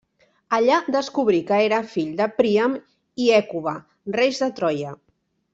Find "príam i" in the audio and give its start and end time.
2.39-3.31